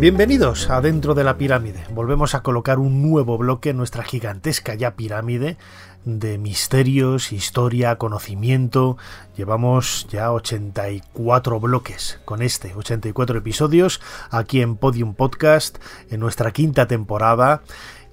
[0.00, 1.84] Bienvenidos a Dentro de la Pirámide.
[1.90, 5.56] Volvemos a colocar un nuevo bloque en nuestra gigantesca ya pirámide
[6.04, 8.96] de misterios, historia, conocimiento.
[9.36, 15.78] Llevamos ya 84 bloques con este, 84 episodios aquí en Podium Podcast,
[16.10, 17.62] en nuestra quinta temporada.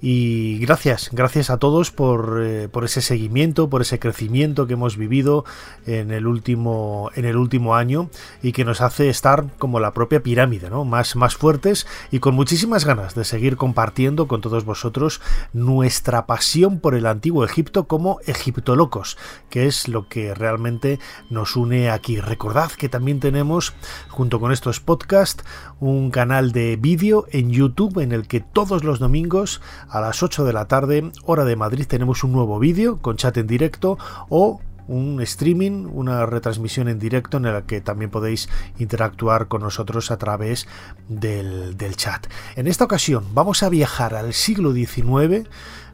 [0.00, 4.98] Y gracias, gracias a todos por, eh, por, ese seguimiento, por ese crecimiento que hemos
[4.98, 5.46] vivido
[5.86, 8.10] en el último, en el último año
[8.42, 10.84] y que nos hace estar como la propia pirámide, ¿no?
[10.84, 15.22] Más, más fuertes y con muchísimas ganas de seguir compartiendo con todos vosotros
[15.54, 19.16] nuestra pasión por el antiguo Egipto como egiptolocos,
[19.48, 21.00] que es lo que realmente
[21.30, 22.20] nos une aquí.
[22.20, 23.72] Recordad que también tenemos,
[24.08, 25.42] junto con estos podcasts,
[25.80, 30.44] un canal de vídeo en YouTube en el que todos los domingos a las 8
[30.44, 33.98] de la tarde, hora de Madrid, tenemos un nuevo vídeo con chat en directo
[34.28, 38.48] o un streaming, una retransmisión en directo en la que también podéis
[38.78, 40.66] interactuar con nosotros a través
[41.08, 42.26] del, del chat.
[42.54, 45.48] En esta ocasión vamos a viajar al siglo XIX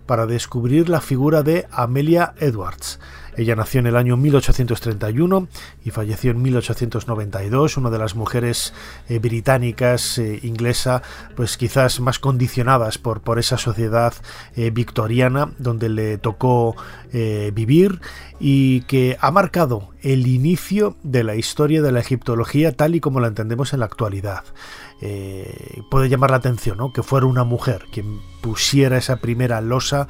[0.07, 2.99] para descubrir la figura de Amelia Edwards.
[3.37, 5.49] Ella nació en el año 1831
[5.85, 8.75] y falleció en 1892, una de las mujeres
[9.09, 11.03] eh, británicas, eh, inglesa,
[11.35, 14.13] pues quizás más condicionadas por, por esa sociedad
[14.55, 16.77] eh, victoriana donde le tocó
[17.55, 18.01] vivir
[18.41, 23.21] y que ha marcado el inicio de la historia de la egiptología tal y como
[23.21, 24.45] la entendemos en la actualidad.
[25.91, 26.91] puede llamar la atención ¿no?
[26.91, 30.09] que fuera una mujer quien pusiera esa primera losa,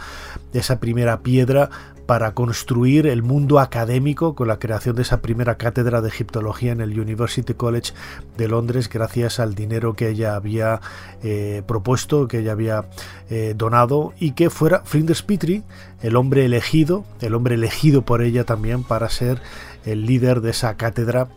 [0.52, 1.70] esa primera piedra
[2.06, 6.80] para construir el mundo académico con la creación de esa primera cátedra de egiptología en
[6.80, 7.92] el University College
[8.36, 10.80] de Londres gracias al dinero que ella había
[11.22, 12.86] eh, propuesto, que ella había
[13.30, 15.62] eh, donado y que fuera Flinders Petrie
[16.02, 19.40] el hombre elegido, el hombre elegido por ella también para ser
[19.84, 21.28] el líder de esa cátedra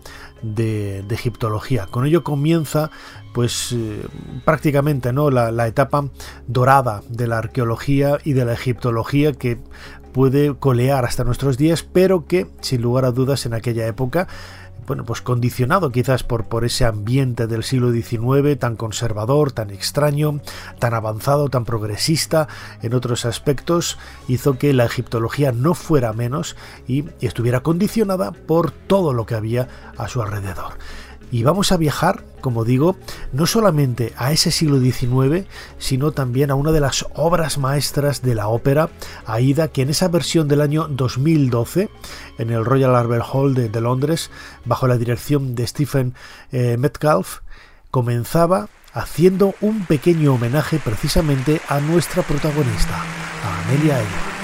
[0.42, 1.88] de, egiptología.
[1.88, 2.92] Con ello comienza
[3.34, 4.06] pues eh,
[4.46, 6.06] prácticamente no la, la, etapa
[6.48, 9.58] dorada de la arqueología y de la egiptología que
[10.16, 14.30] puede colear hasta nuestros días, pero que sin lugar a dudas en aquella época
[14.88, 20.40] bueno, pues condicionado quizás por, por ese ambiente del siglo XIX tan conservador, tan extraño,
[20.80, 22.48] tan avanzado, tan progresista
[22.82, 23.98] en otros aspectos,
[24.30, 26.56] hizo que la egiptología no fuera menos
[26.88, 30.76] y estuviera condicionada por todo lo que había a su alrededor.
[31.36, 32.96] Y vamos a viajar, como digo,
[33.34, 35.46] no solamente a ese siglo XIX,
[35.80, 38.90] sino también a una de las obras maestras de la ópera,
[39.26, 41.90] Aida, que en esa versión del año 2012,
[42.38, 44.32] en el Royal Albert Hall de, Londres,
[44.64, 46.14] bajo la dirección de Stephen
[46.54, 47.40] eh, Metcalf,
[47.92, 52.96] comenzaba haciendo un pequeño homenaje precisamente a nuestra protagonista,
[53.44, 54.35] a Amelia Earhart.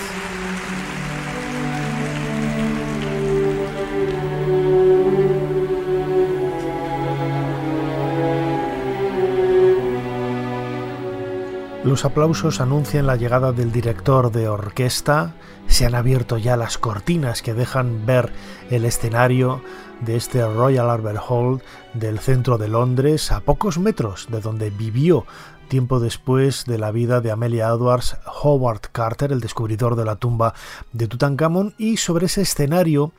[11.84, 15.34] Los aplausos anuncian la llegada del director de orquesta,
[15.66, 18.32] se han abierto ya las cortinas que dejan ver
[18.70, 19.64] el escenario
[20.00, 21.64] de este Royal Albert Hall
[21.96, 25.26] del centro de Londres, a pocos metros de donde vivió
[25.70, 30.54] tiempo después de la vida de Amelia Edwards Howard Carter, el descubridor de la tumba
[30.94, 33.12] de Tutankamón, y sobre ese escenario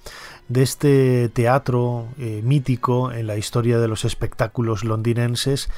[0.46, 5.68] de este teatro eh, mítico en la historia de los espectáculos londinenses,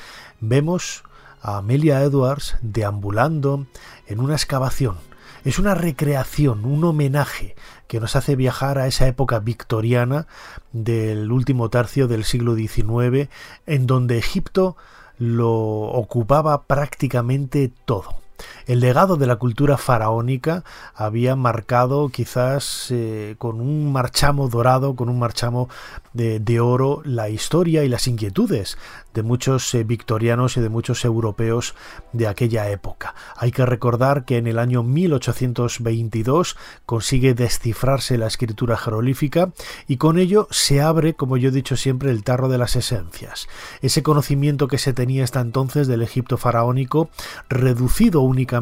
[0.40, 1.04] vemos
[1.44, 3.66] a Amelia Edwards deambulando
[4.06, 4.96] en una excavación.
[5.44, 7.54] Es una recreación, un homenaje
[7.86, 10.26] que nos hace viajar a esa época victoriana
[10.72, 13.28] del último tercio del siglo XIX,
[13.66, 14.76] en donde Egipto
[15.18, 18.16] lo ocupaba prácticamente todo.
[18.66, 20.64] El legado de la cultura faraónica
[20.94, 25.68] había marcado quizás eh, con un marchamo dorado, con un marchamo
[26.14, 28.78] de, oro, la historia y las inquietudes
[29.12, 31.74] de muchos eh, victorianos y de muchos europeos
[32.12, 33.14] de aquella época.
[33.36, 36.56] Hay que recordar que en el año 1822
[36.86, 39.52] consigue descifrarse la escritura jeroglífica
[39.88, 43.48] y con ello se abre, como yo he dicho siempre, el tarro de las esencias.
[43.82, 47.10] Ese conocimiento que se tenía hasta entonces del Egipto faraónico,
[47.48, 48.53] reducido únicamente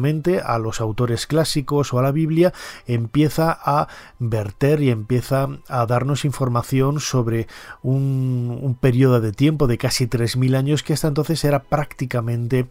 [0.43, 2.53] a los autores clásicos o a la Biblia,
[2.87, 3.87] empieza a
[4.19, 7.47] verter y empieza a darnos información sobre
[7.81, 12.67] un, un periodo de tiempo de casi 3.000 años que hasta entonces era prácticamente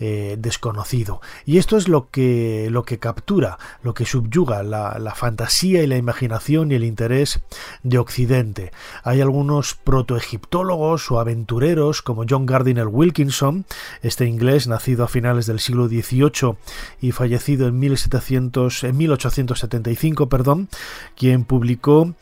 [0.00, 1.20] eh, desconocido.
[1.44, 5.86] Y esto es lo que, lo que captura, lo que subyuga la, la fantasía y
[5.86, 7.40] la imaginación y el interés
[7.82, 8.72] de Occidente.
[9.04, 13.66] Hay algunos protoegiptólogos o aventureros como John Gardiner Wilkinson,
[14.02, 16.56] este inglés nacido a finales del siglo XVIII
[17.00, 20.68] y fallecido en, 1700, en 1875, perdón,
[21.16, 22.14] quien publicó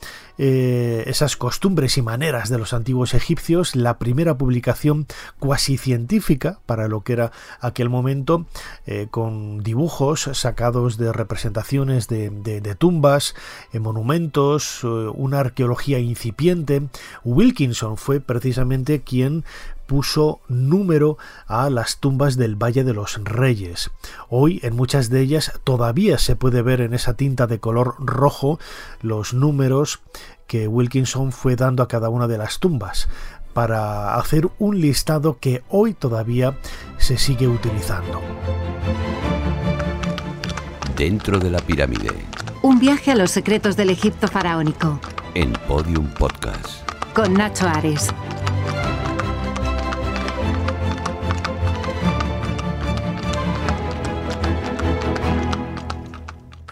[0.43, 5.07] eh, esas costumbres y maneras de los antiguos egipcios, la primera publicación
[5.39, 8.47] cuasi científica para lo que era aquel momento,
[8.87, 13.35] eh, con dibujos sacados de representaciones de, de tumbas,
[13.75, 16.89] eh, monumentos, una arqueología incipiente.
[17.23, 19.45] Wilkinson fue precisamente quien
[19.91, 23.91] puso número a las tumbas del Valle de los Reyes.
[24.29, 28.61] Hoy en muchas de ellas todavía se puede ver en esa tinta de color rojo
[29.03, 29.99] los números
[30.47, 33.09] que Wilkinson fue dando a cada una de las tumbas
[33.53, 36.57] para hacer un listado que hoy todavía
[36.99, 38.21] se sigue utilizando.
[40.97, 42.11] Dentro de la pirámide.
[42.63, 45.01] Un viaje a los secretos del Egipto faraónico.
[45.35, 46.89] En Podium Podcast.
[47.13, 48.13] Con Nacho Ares.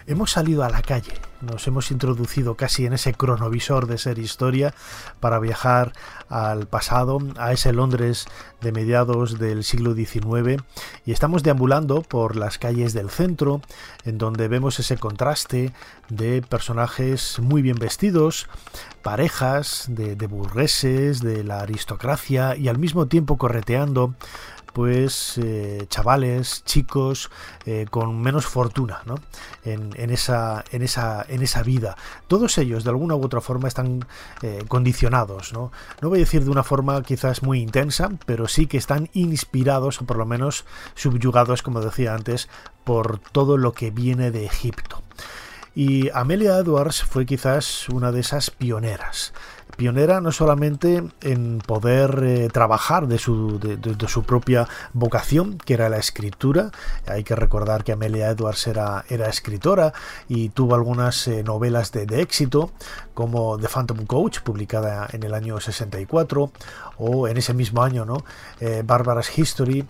[0.09, 4.73] Hemos salido a la calle, nos hemos introducido casi en ese cronovisor de ser historia
[5.19, 5.93] para viajar
[6.29, 8.25] al pasado, a ese Londres
[8.59, 10.63] de mediados del siglo XIX
[11.05, 13.61] y estamos deambulando por las calles del centro
[14.03, 15.73] en donde vemos ese contraste
[16.09, 18.47] de personajes muy bien vestidos,
[19.03, 24.15] parejas de, de burgueses, de la aristocracia y al mismo tiempo correteando
[24.73, 27.29] pues eh, chavales, chicos
[27.65, 29.15] eh, con menos fortuna ¿no?
[29.63, 31.95] en, esa, en, esa, en esa vida.
[32.27, 34.05] Todos ellos de alguna u otra forma están
[34.41, 35.53] eh, condicionados.
[35.53, 35.71] ¿no?
[36.01, 40.01] no voy a decir de una forma quizás muy intensa, pero sí que están inspirados
[40.01, 42.49] o por lo menos subyugados, como decía antes,
[42.83, 45.01] por todo lo que viene de Egipto.
[45.75, 49.33] Y Amelia Edwards fue quizás una de esas pioneras
[49.75, 55.89] pionera no solamente en poder eh, trabajar de su, de, su, propia vocación, que era
[55.89, 56.71] la escritura.
[57.07, 59.93] Hay que recordar que Amelia Edwards era, era escritora
[60.27, 62.71] y tuvo algunas eh, novelas de, éxito,
[63.13, 66.51] como The Phantom Coach, publicada en el año 64,
[66.97, 68.25] o en ese mismo año, ¿no?
[68.59, 69.85] Eh, Barbara's History.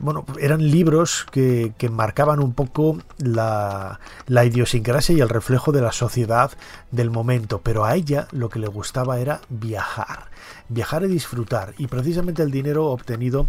[0.00, 5.80] bueno, eran libros que, que marcaban un poco la, la idiosincrasia y el reflejo de
[5.80, 6.50] la sociedad
[6.90, 10.30] del momento, pero a ella lo que le gustaba era viajar,
[10.68, 11.74] viajar y disfrutar.
[11.78, 13.46] Y precisamente el dinero obtenido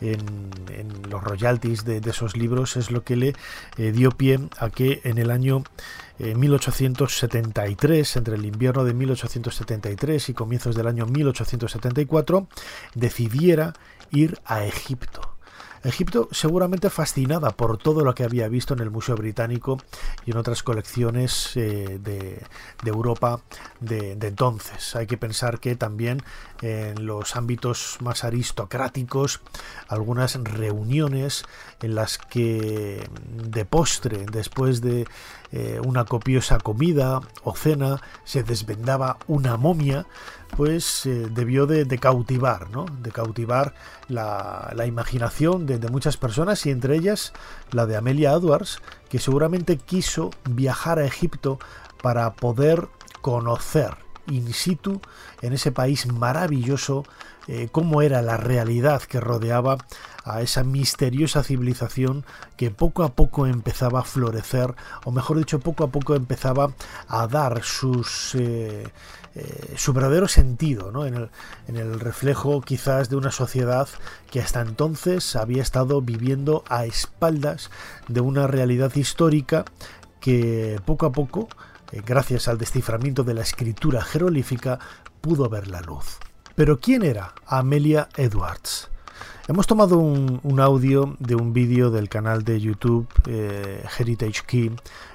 [0.00, 0.50] en,
[1.08, 3.34] los royalties de, esos libros es lo que le
[3.76, 5.62] eh, dio pie a que en el año
[6.18, 12.48] 1873, eh, entre el invierno de 1873 y comienzos del año 1874,
[12.94, 13.72] decidiera
[14.10, 15.32] ir a Egipto
[15.84, 19.78] Egipto seguramente fascinada por todo lo que había visto en el Museo Británico
[20.24, 22.42] y en otras colecciones eh, de,
[22.84, 23.40] Europa
[23.80, 24.94] de, entonces.
[24.94, 26.22] Hay que pensar que también
[26.62, 29.40] en los ámbitos más aristocráticos,
[29.88, 31.44] algunas reuniones
[31.82, 35.06] en las que de postre, después de
[35.50, 40.06] eh, una copiosa comida o cena, se desvendaba una momia,
[40.56, 42.86] pues eh, debió de, cautivar, ¿no?
[43.00, 43.74] De cautivar
[44.08, 47.32] la, imaginación de, de, muchas personas y entre ellas
[47.72, 51.58] la de Amelia Edwards, que seguramente quiso viajar a Egipto
[52.02, 52.88] para poder
[53.20, 55.00] conocer in situ
[55.40, 57.04] en ese país maravilloso
[57.48, 59.78] eh, cómo era la realidad que rodeaba
[60.24, 62.24] a esa misteriosa civilización
[62.56, 64.74] que poco a poco empezaba a florecer,
[65.04, 66.72] o mejor dicho, poco a poco empezaba
[67.08, 68.84] a dar sus, eh,
[69.34, 71.04] eh, su verdadero sentido ¿no?
[71.04, 71.30] en, el,
[71.66, 73.88] en el reflejo quizás de una sociedad
[74.30, 77.70] que hasta entonces había estado viviendo a espaldas
[78.06, 79.64] de una realidad histórica
[80.20, 81.48] que poco a poco,
[82.00, 84.78] gracias al desciframiento de la escritura jeroglífica,
[85.20, 86.18] pudo ver la luz.
[86.54, 88.88] Pero ¿quién era Amelia Edwards?
[89.48, 94.70] Hemos tomado un, audio de un vídeo del canal de YouTube eh, Heritage Key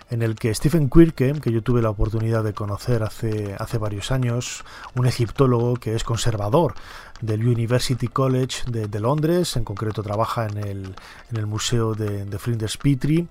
[0.10, 4.12] en el que Stephen Quirke, que yo tuve la oportunidad de conocer hace, hace varios
[4.12, 4.63] años,
[4.96, 6.75] un egiptólogo que es conservador
[7.22, 10.96] del University College de, Londres, en concreto trabaja en el,
[11.31, 13.27] en el Museo de, Flinders Petrie,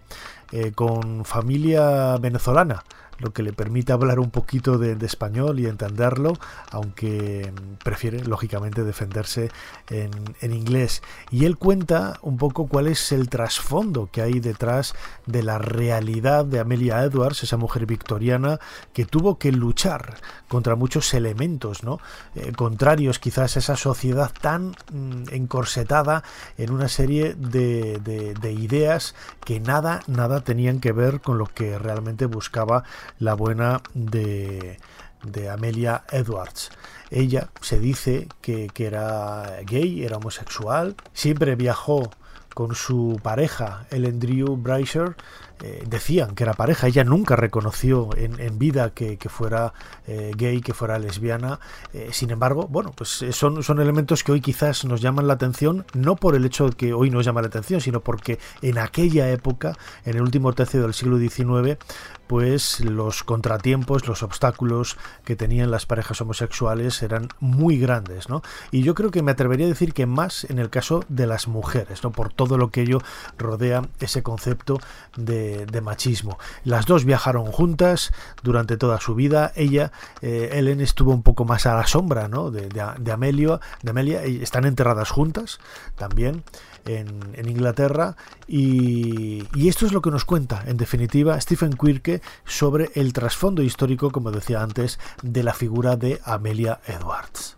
[0.53, 2.85] eh, con familia venezolana,
[3.19, 6.33] lo que le permite hablar un poquito de, español y entenderlo,
[6.71, 7.53] aunque
[7.85, 9.51] prefiere, lógicamente, defenderse
[9.89, 11.03] en, en inglés.
[11.31, 14.95] Y él cuenta un poco cuál es el trasfondo que hay detrás
[15.27, 18.59] de la realidad de Amelia Edwards, esa mujer victoriana
[18.93, 20.17] que tuvo que luchar
[20.49, 21.99] contra muchos elementos, ¿no?
[22.35, 26.23] Eh, contrarios quizás a esa sociedad tan mm, encorsetada
[26.57, 31.79] en una serie de, de, ideas que nada, nada tenían que ver con lo que
[31.79, 32.85] realmente buscaba
[33.19, 34.79] la buena de,
[35.23, 36.71] de Amelia Edwards.
[37.11, 42.11] Ella se dice que, que, era gay, era homosexual, siempre viajó
[42.55, 45.15] con su pareja, Ellen Drew Breiser,
[45.63, 46.87] eh, decían que era pareja.
[46.87, 49.73] Ella nunca reconoció en, vida que, fuera
[50.07, 51.61] eh, gay, que fuera lesbiana.
[51.95, 55.87] Eh, sin embargo, bueno, pues son, son elementos que hoy quizás nos llaman la atención,
[55.95, 59.31] no por el hecho de que hoy nos llama la atención, sino porque en aquella
[59.31, 61.79] época, en el último tercio del siglo XIX,
[62.27, 68.43] pues los contratiempos, los obstáculos que tenían las parejas homosexuales eran muy grandes, ¿no?
[68.71, 71.49] Y yo creo que me atrevería a decir que más en el caso de las
[71.49, 72.13] mujeres, ¿no?
[72.13, 73.01] Por todo lo que ello
[73.39, 74.79] rodea ese concepto
[75.17, 76.39] de, machismo.
[76.65, 79.53] Las dos viajaron juntas durante toda su vida.
[79.55, 79.93] Ella,
[80.23, 82.51] eh, Ellen, estuvo un poco más a la sombra, ¿no?
[82.51, 84.25] De, de, Amelio, de Amelia.
[84.25, 85.61] Están enterradas juntas
[85.97, 86.43] también
[86.87, 88.17] en, Inglaterra
[88.47, 94.11] y, esto es lo que nos cuenta en definitiva Stephen Quirke sobre el trasfondo histórico,
[94.11, 97.57] como decía antes, de la figura de Amelia Edwards.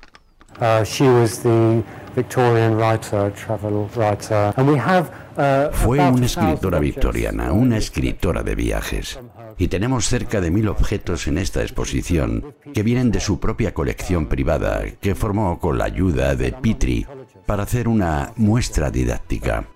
[5.72, 9.20] Fue una escritora victoriana, una escritora de viajes.
[9.56, 14.26] Y tenemos cerca de mil objetos en esta exposición que vienen de su propia colección
[14.26, 17.06] privada, que formó con la ayuda de Petrie
[17.48, 19.66] para hacer una muestra didáctica.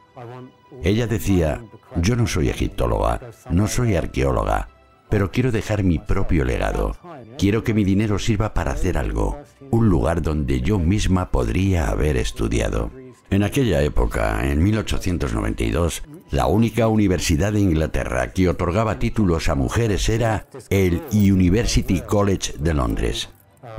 [0.83, 1.65] Ella decía,
[1.97, 3.19] yo no soy egiptóloga,
[3.51, 4.69] no soy arqueóloga,
[5.09, 6.95] pero quiero dejar mi propio legado.
[7.39, 12.19] Quiero que mi dinero sirva para hacer algo, un lugar donde yo misma podría haber
[12.19, 12.91] estudiado.
[13.31, 20.11] En aquella época, en 1892, la única universidad de Inglaterra que otorgaba títulos a mujeres
[20.11, 23.31] era el University College de Londres.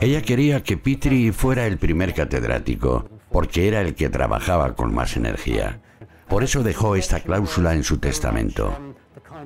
[0.02, 5.18] Ella quería que Petrie fuera el primer catedrático, porque era el que trabajaba con más
[5.18, 5.82] energía.
[6.30, 8.78] Por eso dejó esta cláusula en su testamento,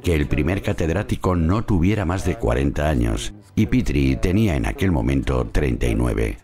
[0.03, 4.91] que el primer catedrático no tuviera más de 40 años, y Petrie tenía en aquel
[4.91, 6.38] momento 39.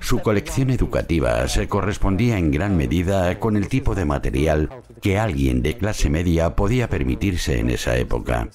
[0.00, 4.68] Su colección educativa se correspondía en gran medida con el tipo de material
[5.00, 8.48] que alguien de clase media podía permitirse en esa época.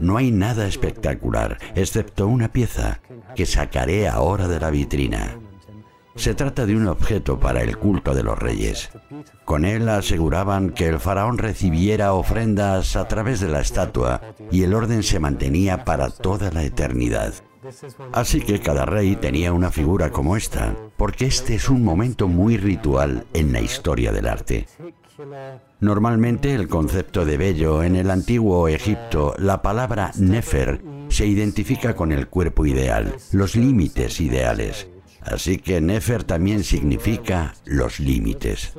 [0.00, 3.00] No hay nada espectacular, excepto una pieza
[3.34, 5.36] que sacaré ahora de la vitrina.
[6.16, 8.90] Se trata de un objeto para el culto de los reyes.
[9.44, 14.20] Con él aseguraban que el faraón recibiera ofrendas a través de la estatua
[14.50, 17.34] y el orden se mantenía para toda la eternidad.
[18.12, 22.56] Así que cada rey tenía una figura como esta, porque este es un momento muy
[22.56, 24.66] ritual en la historia del arte.
[25.80, 32.12] Normalmente el concepto de bello en el antiguo Egipto, la palabra nefer, se identifica con
[32.12, 34.88] el cuerpo ideal, los límites ideales.
[35.26, 38.72] Así que Nefer también significa los límites.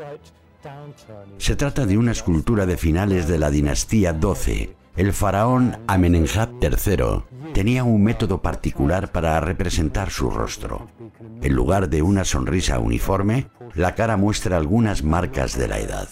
[1.37, 4.75] Se trata de una escultura de finales de la dinastía 12.
[4.95, 10.87] El faraón Amenemhat III tenía un método particular para representar su rostro.
[11.41, 16.07] En lugar de una sonrisa uniforme, la cara muestra algunas marcas de la edad.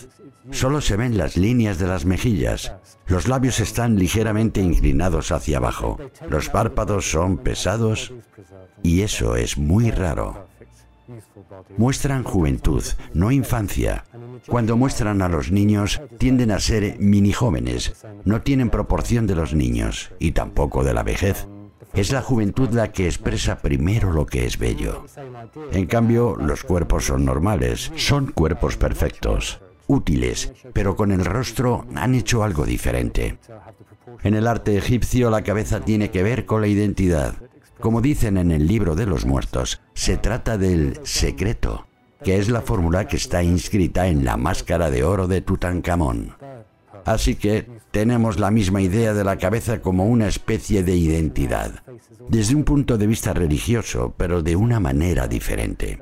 [0.51, 2.73] Solo se ven las líneas de las mejillas.
[3.07, 5.99] Los labios están ligeramente inclinados hacia abajo.
[6.29, 8.13] Los párpados son pesados
[8.83, 10.47] y eso es muy raro.
[11.77, 12.83] Muestran juventud,
[13.13, 14.05] no infancia.
[14.47, 17.93] Cuando muestran a los niños, tienden a ser mini jóvenes.
[18.23, 21.47] No tienen proporción de los niños y tampoco de la vejez.
[21.93, 25.05] Es la juventud la que expresa primero lo que es bello.
[25.71, 32.15] En cambio, los cuerpos son normales, son cuerpos perfectos útiles, pero con el rostro han
[32.15, 33.37] hecho algo diferente.
[34.23, 37.35] En el arte egipcio la cabeza tiene que ver con la identidad.
[37.79, 41.87] Como dicen en el libro de los muertos, se trata del secreto,
[42.23, 46.35] que es la fórmula que está inscrita en la máscara de oro de Tutankamón.
[47.05, 51.83] Así que tenemos la misma idea de la cabeza como una especie de identidad,
[52.29, 55.99] desde un punto de vista religioso, pero de una manera diferente.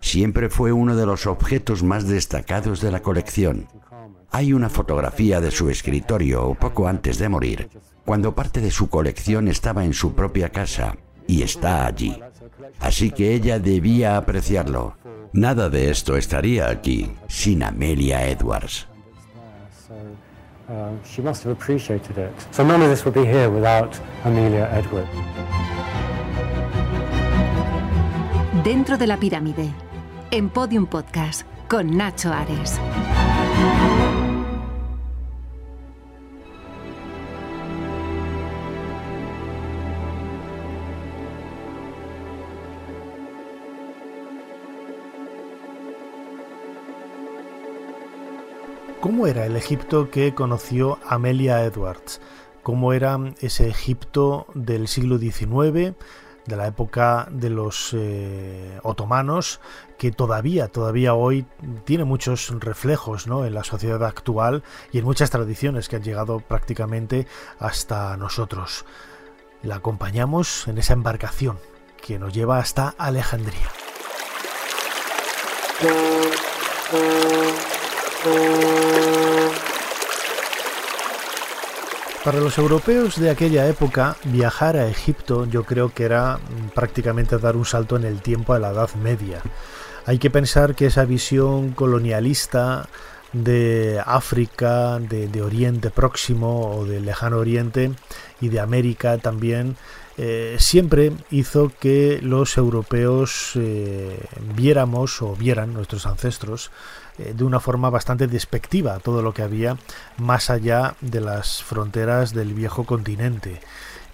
[0.00, 3.68] Siempre fue uno de los objetos más destacados de la colección.
[4.30, 7.68] Hay una fotografía de su escritorio poco antes de morir,
[8.04, 12.18] cuando parte de su colección estaba en su propia casa y está allí.
[12.80, 14.96] Así que ella debía apreciarlo.
[15.32, 18.86] Nada de esto estaría aquí sin Amelia Edwards.
[20.68, 21.20] Uh, she
[28.64, 29.72] Dentro de la pirámide,
[30.30, 32.78] en Podium Podcast, con Nacho Ares.
[49.00, 52.20] ¿Cómo era el Egipto que conoció Amelia Edwards?
[52.62, 55.96] ¿Cómo era ese Egipto del siglo XIX,
[56.46, 59.60] de la época de los eh, otomanos,
[59.98, 61.46] que todavía, todavía hoy
[61.84, 67.26] tiene muchos reflejos en la sociedad actual y en muchas tradiciones que han llegado prácticamente
[67.58, 68.84] hasta nosotros?
[69.62, 71.58] La acompañamos en esa embarcación
[72.04, 73.70] que nos lleva hasta Alejandría.
[82.24, 87.36] Para los europeos de aquella época, viajar a Egipto yo creo que era mm, prácticamente
[87.38, 89.42] dar un salto en el tiempo a la Edad Media.
[90.06, 92.88] Hay que pensar que esa visión colonialista
[93.32, 97.90] de África, de, Oriente Próximo o del Lejano Oriente
[98.40, 99.76] y de América también,
[100.16, 104.20] eh, siempre hizo que los europeos eh,
[104.54, 106.70] viéramos o vieran nuestros ancestros
[107.18, 109.76] eh, de una forma bastante despectiva todo lo que había
[110.16, 113.60] más allá de las fronteras del viejo continente.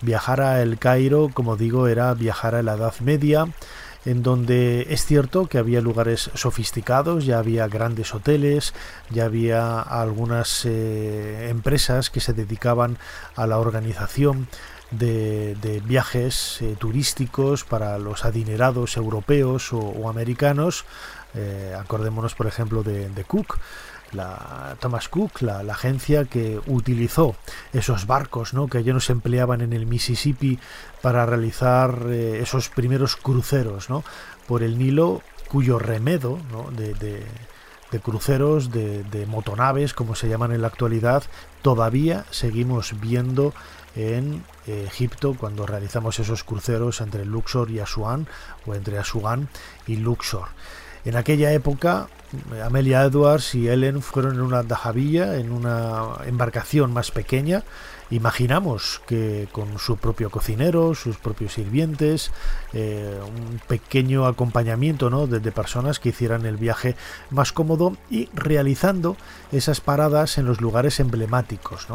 [0.00, 3.47] Viajar a El Cairo, como digo, era viajar a la Edad Media,
[4.05, 8.75] en donde es cierto que había lugares sofisticados, ya había grandes hoteles,
[9.11, 12.97] ya había algunas eh, empresas que se dedicaban
[13.37, 14.49] a la organización
[14.90, 20.85] de, viajes eh, turísticos para los adinerados europeos o americanos,
[21.38, 23.59] eh, acordémonos, por ejemplo, de, Cook,
[24.11, 27.37] la Thomas Cook, la, agencia que utilizó
[27.73, 28.66] esos barcos ¿no?
[28.66, 30.59] que ya nos empleaban en el Mississippi
[31.00, 34.02] para realizar eh, esos primeros cruceros ¿no?
[34.49, 36.40] por el Nilo, cuyo remedo
[36.73, 41.23] de, cruceros, de, motonaves, como se llaman en la actualidad,
[41.62, 43.54] todavía seguimos viendo
[43.95, 48.26] en eh, Egipto cuando realizamos esos cruceros entre Luxor y Asuán
[48.66, 49.49] o entre Asuán
[49.87, 50.49] y Luxor.
[51.05, 52.09] En aquella época,
[52.64, 57.64] Amelia Edwards y Ellen fueron en una dajavilla, en una embarcación más pequeña.
[58.11, 62.30] Imaginamos que con su propio cocinero, sus propios sirvientes,
[62.73, 65.26] eh, un pequeño acompañamiento ¿no?
[65.26, 66.97] de, personas que hicieran el viaje
[67.30, 69.17] más cómodo y realizando
[69.52, 71.87] esas paradas en los lugares emblemáticos.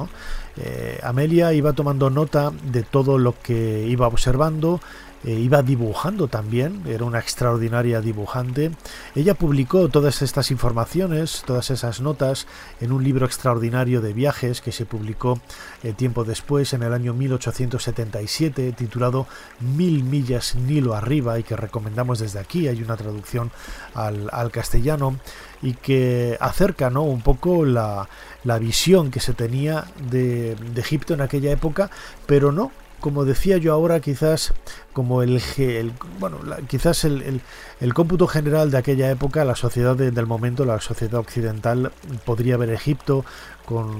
[0.57, 4.81] Eh, Amelia iba tomando nota de todo lo que iba observando,
[5.23, 8.71] eh, iba dibujando también, era una extraordinaria dibujante.
[9.15, 12.45] Ella publicó todas estas informaciones, todas esas notas,
[12.81, 15.39] en un libro extraordinario de viajes que se publicó
[15.83, 19.27] eh, tiempo después, en el año 1877, titulado
[19.61, 22.67] Mil millas Nilo arriba y que recomendamos desde aquí.
[22.67, 23.51] Hay una traducción
[23.93, 25.17] al, castellano
[25.61, 27.03] y que acerca ¿no?
[27.03, 28.09] un poco la,
[28.59, 31.89] visión que se tenía de, de Egipto en aquella época,
[32.25, 32.71] pero no
[33.03, 34.53] como decía yo ahora, quizás
[34.93, 35.41] como el,
[36.21, 36.39] bueno,
[36.69, 37.41] quizás el,
[37.93, 41.91] cómputo general de aquella época, la sociedad del momento, la sociedad occidental,
[42.23, 43.25] podría ver Egipto
[43.65, 43.97] con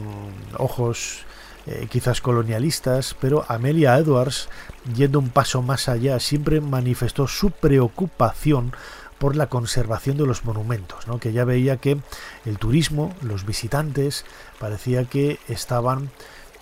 [0.58, 1.26] ojos
[1.68, 4.48] eh, quizás colonialistas, pero Amelia Edwards,
[4.96, 8.72] yendo un paso más allá, siempre manifestó su preocupación
[9.18, 11.20] por la conservación de los monumentos, ¿no?
[11.20, 11.98] que ya veía que
[12.46, 14.24] el turismo, los visitantes,
[14.60, 16.10] parecía que estaban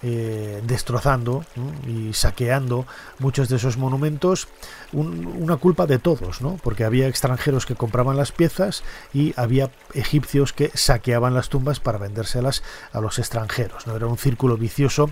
[0.03, 1.45] eh, destrozando
[1.87, 2.85] y saqueando
[3.19, 4.47] muchos de esos monumentos,
[4.93, 6.57] una culpa de todos, ¿no?
[6.63, 8.83] porque había extranjeros que compraban las piezas
[9.13, 13.87] y había egipcios que saqueaban las tumbas para vendérselas a los extranjeros.
[13.87, 13.95] ¿no?
[13.95, 15.11] Era un círculo vicioso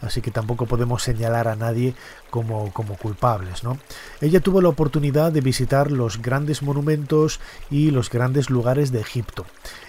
[0.00, 1.94] así que tampoco podemos señalar a nadie
[2.30, 3.64] como, como culpables.
[3.64, 3.78] ¿no?
[4.20, 9.46] Ella tuvo la oportunidad de visitar los grandes monumentos y los grandes lugares de Egipto.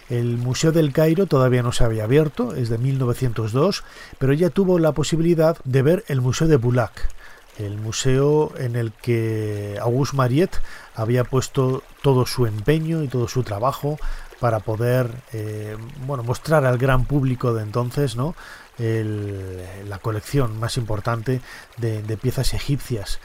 [0.10, 3.84] El Museo del Cairo todavía no se había abierto, es de 1902,
[4.18, 7.10] pero ella tuvo la posibilidad de ver el Museo de Boulac,
[7.60, 10.62] el museo en el que Auguste Mariette
[10.96, 13.98] había puesto todo su empeño y todo su trabajo
[14.40, 18.36] para poder eh, bueno, mostrar al gran público de entonces ¿no?
[18.78, 21.42] La colección más importante
[21.78, 23.20] de, de piezas egipcias.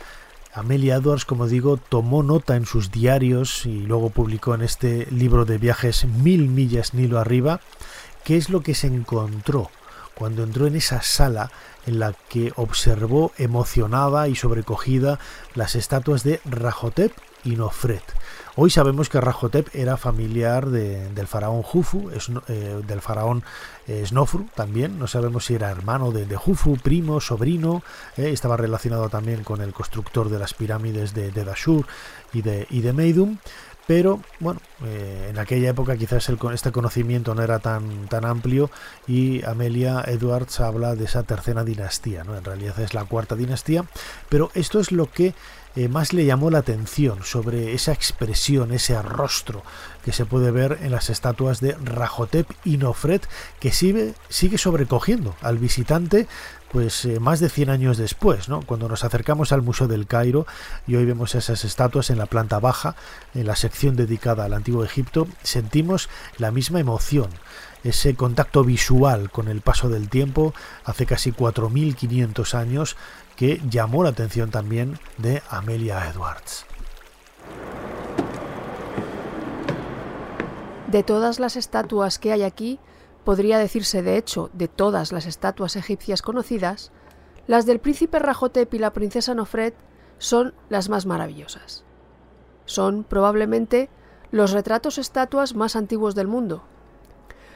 [0.55, 5.47] Amelia Edwards, como digo, tomó nota en sus diarios y luego publicó en este libro
[5.47, 7.61] de viajes Mil millas Nilo arriba,
[8.25, 9.71] qué es lo que se encontró
[10.15, 11.51] cuando entró en esa sala
[11.87, 15.19] en la que observó emocionada y sobrecogida
[15.55, 17.13] las estatuas de Rahotep
[17.45, 18.05] y Nofret,
[18.55, 22.11] Hoy sabemos que Rahotep era familiar del faraón Jufu,
[22.49, 23.43] eh, del faraón
[23.87, 27.83] eh, Snofru también, no sabemos si era hermano de, Jufu, primo, sobrino,
[28.19, 31.87] eh, estaba relacionado también con el constructor de las pirámides de, Dashur
[32.35, 33.39] y de, y de Meidum,
[33.87, 34.61] pero bueno,
[35.29, 38.71] en aquella época quizás este conocimiento no era tan, tan amplio
[39.07, 42.37] y Amelia Edwards habla de esa tercera dinastía, ¿no?
[42.37, 43.85] en realidad es la cuarta dinastía,
[44.29, 45.35] pero esto es lo que
[45.75, 49.63] eh, más le llamó la atención sobre esa expresión, ese rostro
[50.05, 53.27] que se puede ver en las estatuas de Rahotep y Nofret,
[53.59, 56.29] que sigue, sigue sobrecogiendo al visitante
[56.73, 60.47] pues eh, más de 100 años después, cuando nos acercamos al Museo del Cairo
[60.87, 62.97] y hoy vemos esas estatuas en la planta baja,
[63.35, 66.09] en la sección dedicada al Antiguo Egipto, sentimos
[66.39, 67.29] la misma emoción,
[67.85, 70.55] ese contacto visual con el paso del tiempo
[70.85, 72.97] hace casi 4.500 años
[73.37, 76.65] que llamó la atención también de Amelia Edwards.
[80.87, 82.79] De todas las estatuas que hay aquí,
[83.25, 86.93] podría decirse de hecho de todas las estatuas egipcias conocidas,
[87.47, 89.75] las del príncipe Rahotep y la princesa Nofret
[90.19, 91.85] son las más maravillosas.
[92.65, 93.91] Son probablemente
[94.31, 96.63] los retratos estatuas más antiguos del mundo.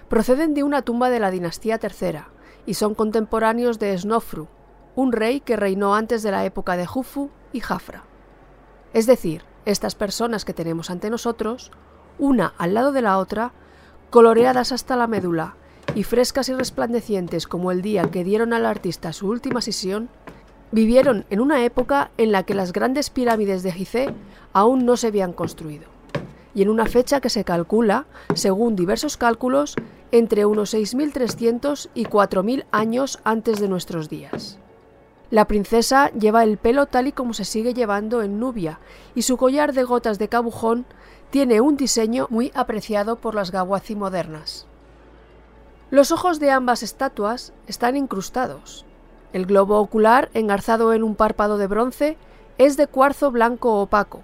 [0.09, 2.21] Proceden de una tumba de la dinastía III
[2.67, 4.49] y son contemporáneos de Snofru,
[4.95, 8.05] un rey que reinó antes de la época de Jufu y Jafra.
[8.93, 11.71] Es decir, estas personas que tenemos ante nosotros,
[12.19, 13.53] una al lado de la otra,
[14.11, 15.55] coloreadas hasta la médula
[15.95, 20.09] y frescas y resplandecientes como el día que dieron al artista su última sesión,
[20.73, 24.15] vivieron en una época en la que las grandes pirámides de Gizeh
[24.53, 25.87] aún no se habían construido,
[26.55, 29.75] y en una fecha que se calcula, según diversos cálculos,
[30.13, 34.59] entre unos 6.300 y 4.000 años antes de nuestros días.
[35.31, 38.79] La princesa lleva el pelo tal y como se sigue llevando en Nubia,
[39.15, 40.87] y su collar de gotas de cabujón
[41.31, 44.67] tiene un diseño muy apreciado por las gawazi modernas.
[45.91, 48.85] Los ojos de ambas estatuas están incrustados.
[49.33, 52.17] El globo ocular, engarzado en un párpado de bronce,
[52.59, 54.23] es de cuarzo blanco opaco,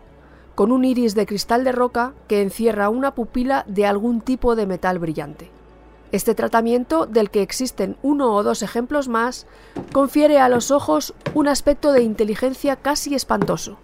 [0.55, 4.67] con un iris de cristal de roca que encierra una pupila de algún tipo de
[4.67, 5.51] metal brillante.
[6.13, 9.47] Este tratamiento, del que existen uno o dos ejemplos más,
[9.93, 13.79] confiere a los ojos un aspecto de inteligencia casi espantoso.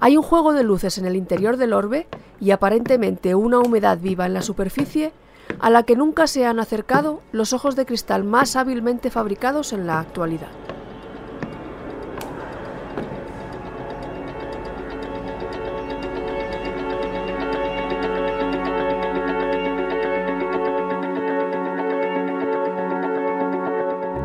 [0.00, 2.06] Hay un juego de luces en el interior del orbe
[2.40, 5.12] y aparentemente una humedad viva en la superficie
[5.58, 9.86] a la que nunca se han acercado los ojos de cristal más hábilmente fabricados en
[9.86, 10.48] la actualidad.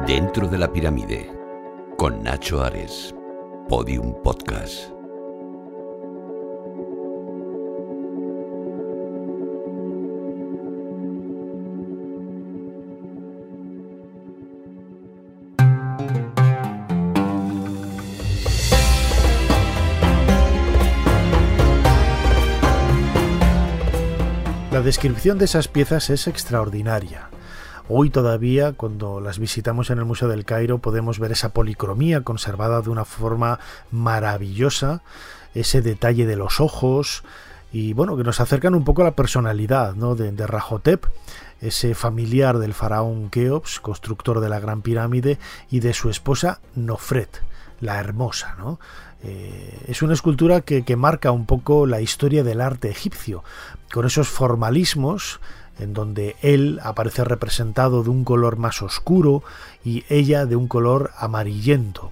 [0.06, 1.32] Dentro de la pirámide,
[1.98, 3.16] con Nacho Ares,
[3.68, 4.93] Podium Podcast.
[24.84, 27.30] Descripción de esas piezas es extraordinaria.
[27.88, 32.82] Hoy todavía, cuando las visitamos en el Museo del Cairo, podemos ver esa policromía conservada
[32.82, 33.60] de una forma
[33.92, 35.02] maravillosa,
[35.54, 37.24] ese detalle de los ojos
[37.72, 41.06] y bueno, que nos acercan un poco a la personalidad de, de Rahotep,
[41.62, 45.40] ese familiar del faraón Keops, constructor de la Gran Pirámide,
[45.72, 47.42] y de su esposa Nofret,
[47.84, 48.80] la hermosa, ¿no?
[49.24, 53.44] Eh, es una escultura que, marca un poco la historia del arte egipcio,
[53.92, 55.40] con esos formalismos
[55.80, 59.44] en donde él aparece representado de un color más oscuro
[59.84, 62.12] y ella de un color amarillento.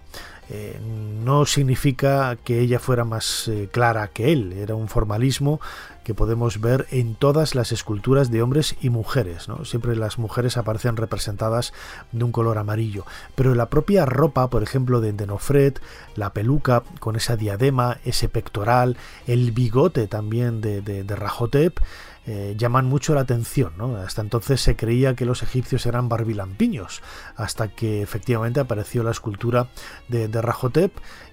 [0.50, 0.80] Eh,
[1.24, 5.62] no significa que ella fuera más eh, clara que él, era un formalismo
[6.04, 9.48] que podemos ver en todas las esculturas de hombres y mujeres.
[9.48, 9.66] ¿no?
[9.66, 11.74] Siempre las mujeres aparecen representadas
[12.12, 15.76] de un color amarillo, pero la propia ropa, por ejemplo, de Denofred,
[16.16, 21.80] la peluca con esa diadema, ese pectoral, el bigote también de, Rahotep,
[22.28, 23.74] eh, llaman mucho la atención.
[23.98, 27.02] Hasta entonces se creía que los egipcios eran barbilampiños,
[27.36, 29.70] hasta que efectivamente apareció la escultura
[30.08, 30.92] de, de Rahotep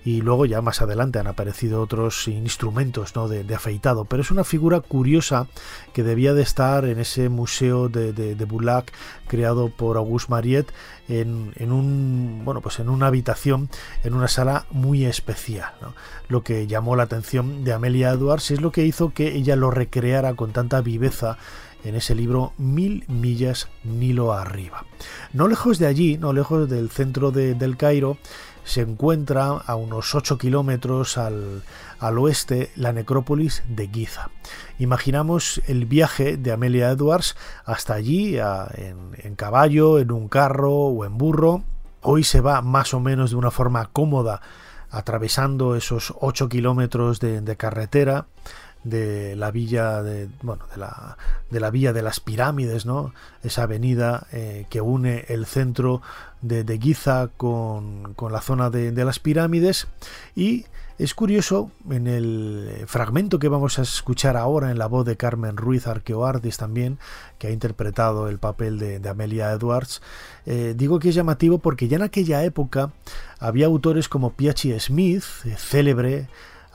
[0.08, 3.28] y luego ya más adelante han aparecido otros instrumentos ¿no?
[3.28, 5.48] de, afeitado, pero es una figura curiosa
[5.92, 8.90] que debía de estar en ese museo de, de, Boulac
[9.26, 10.72] creado por Auguste Mariette
[11.10, 13.68] en, en, un bueno pues en una habitación
[14.02, 15.74] en una sala muy especial
[16.28, 19.70] lo que llamó la atención de Amelia Edwards es lo que hizo que ella lo
[19.70, 21.36] recreara con tanta viveza
[21.84, 24.84] en ese libro Mil millas Nilo arriba.
[25.32, 28.18] No lejos de allí, no lejos del centro de, del Cairo,
[28.68, 31.62] se encuentra a unos 8 kilómetros al,
[32.00, 34.28] oeste la necrópolis de Giza.
[34.78, 41.16] Imaginamos el viaje de Amelia Edwards hasta allí en, caballo, en un carro o en
[41.16, 41.64] burro.
[42.02, 44.42] Hoy se va más o menos de una forma cómoda
[44.90, 48.26] atravesando esos 8 kilómetros de carretera
[48.88, 51.16] de la villa de bueno de la,
[51.50, 56.02] de la villa de las pirámides no esa avenida eh, que une el centro
[56.42, 59.88] de, de Giza con, con, la zona de, de, las pirámides.
[60.36, 60.66] Y
[60.98, 65.56] es curioso en el fragmento que vamos a escuchar ahora en la voz de Carmen
[65.56, 66.98] Ruiz Arqueoardis también
[67.38, 70.02] que ha interpretado el papel de, Amelia Edwards
[70.44, 72.90] eh, digo que es llamativo porque ya en aquella época
[73.38, 76.26] había autores como Piachi Smith eh, célebre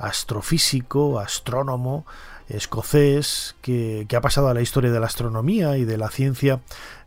[0.03, 2.05] astrofísico, astrónomo
[2.49, 6.61] escocés que, ha pasado a la historia de la astronomía y de la ciencia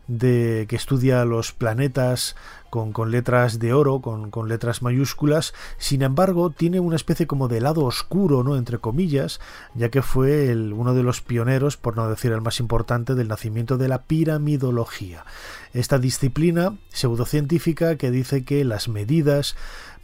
[0.07, 2.37] de que estudia los planetas
[2.69, 7.49] con, con letras de oro, con, con, letras mayúsculas, sin embargo tiene una especie como
[7.49, 8.55] de lado oscuro, ¿no?
[8.55, 9.41] entre comillas,
[9.73, 13.77] ya que fue uno de los pioneros, por no decir el más importante, del nacimiento
[13.77, 15.25] de la piramidología.
[15.73, 19.55] Esta disciplina pseudocientífica que dice que las medidas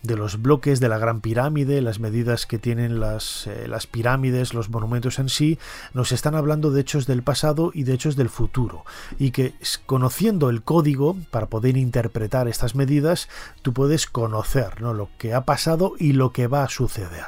[0.03, 4.53] de los bloques de la Gran Pirámide, las medidas que tienen las, eh, las, pirámides,
[4.53, 5.57] los monumentos en sí,
[5.93, 8.83] nos están hablando de hechos del pasado y de hechos del futuro.
[9.17, 9.53] Y que
[9.85, 13.29] conociendo el código, para poder interpretar estas medidas,
[13.61, 14.93] tú puedes conocer ¿no?
[14.93, 17.27] lo que ha pasado y lo que va a suceder.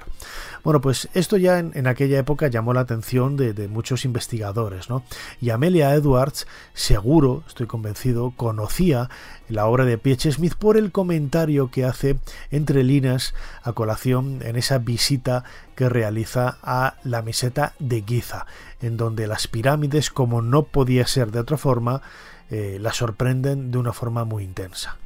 [0.66, 5.04] Bueno, pues esto ya en, aquella época llamó la atención de, muchos investigadores, ¿no?
[5.40, 9.12] Y Amelia Edwards, seguro, estoy convencido, conocía
[9.48, 10.32] la obra de P.H.
[10.32, 12.18] Smith por el comentario que hace
[12.50, 15.44] entre líneas a colación en esa visita
[15.76, 18.48] que realiza a la meseta de Giza,
[18.82, 22.02] en donde las pirámides, como no podía ser de otra forma,
[22.50, 24.98] eh, la sorprenden de una forma muy intensa.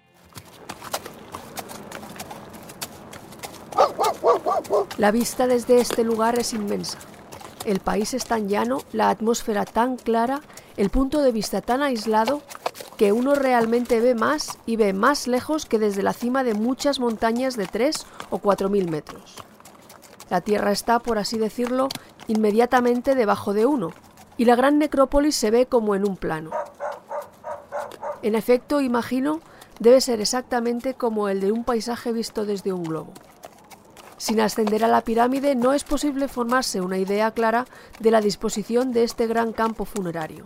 [4.99, 6.97] La vista desde este lugar es inmensa.
[7.63, 10.41] El país es tan llano, la atmósfera tan clara,
[10.75, 12.41] el punto de vista tan aislado,
[12.97, 16.99] que uno realmente ve más y ve más lejos que desde la cima de muchas
[16.99, 19.37] montañas de 3 o 4 mil metros.
[20.29, 21.87] La Tierra está, por así decirlo,
[22.27, 23.91] inmediatamente debajo de uno,
[24.35, 26.51] y la gran necrópolis se ve como en un plano.
[28.21, 29.39] En efecto, imagino,
[29.79, 33.13] debe ser exactamente como el de un paisaje visto desde un globo.
[34.19, 37.65] Sin ascender a la pirámide no es posible formarse una idea clara
[38.01, 40.45] de la disposición de este gran campo funerario.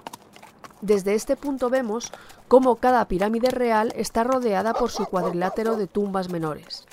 [0.82, 2.12] Desde este punto vemos
[2.48, 6.86] cómo cada pirámide real está rodeada por su cuadrilátero de tumbas menores,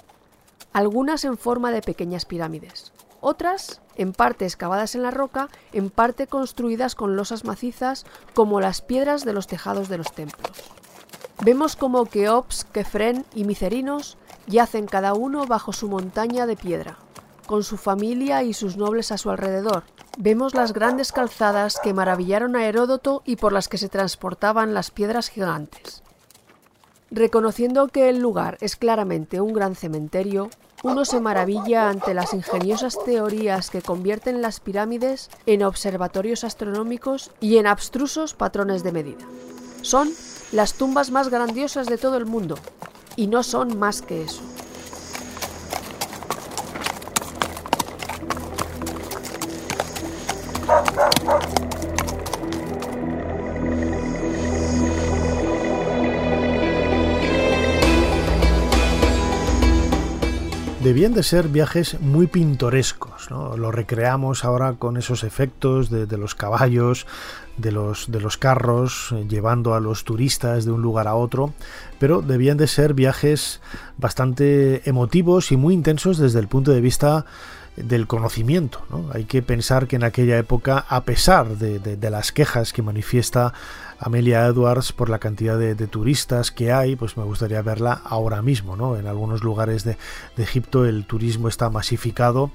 [0.72, 6.28] algunas en forma de pequeñas pirámides, otras en parte excavadas en la roca, en parte
[6.28, 10.56] construidas con losas macizas como las piedras de los tejados de los templos.
[11.42, 14.16] Vemos como Keops, Kefren y Micerinos
[14.50, 16.98] yacen cada uno bajo su montaña de piedra,
[17.46, 19.84] con su familia y sus nobles a su alrededor.
[20.18, 24.90] Vemos las grandes calzadas que maravillaron a Heródoto y por las que se transportaban las
[24.90, 26.02] piedras gigantes.
[27.10, 30.50] Reconociendo que el lugar es claramente un gran cementerio,
[30.82, 37.58] uno se maravilla ante las ingeniosas teorías que convierten las pirámides en observatorios astronómicos y
[37.58, 39.24] en abstrusos patrones de medida.
[39.82, 40.10] Son
[40.52, 42.56] las tumbas más grandiosas de todo el mundo,
[43.20, 44.49] y no son más que eso.
[60.90, 63.57] Debían de ser viajes muy pintorescos, ¿no?
[63.57, 67.07] Lo recreamos ahora con esos efectos de, los caballos,
[67.59, 71.55] de los, de los carros, eh, llevando a los turistas de un lugar a otro,
[72.00, 73.61] pero debían de ser viajes
[73.98, 77.24] bastante emotivos y muy intensos desde el punto de vista
[77.76, 78.83] del conocimiento.
[79.12, 83.55] Hay que pensar que en aquella época, a pesar de, las quejas que manifiesta
[84.00, 88.74] Amelia Edwards por la cantidad de, turistas que hay, pues me gustaría verla ahora mismo.
[88.74, 88.96] ¿no?
[88.96, 89.98] En algunos lugares de,
[90.38, 92.50] Egipto el turismo está masificado